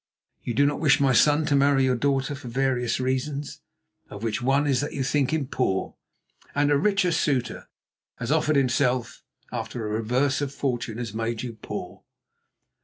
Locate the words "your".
1.83-1.95